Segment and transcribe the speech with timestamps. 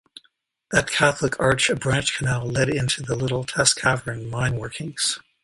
[0.73, 5.19] At Cathedral Arch a branch canal led into the Little Tess Cavern mine workings.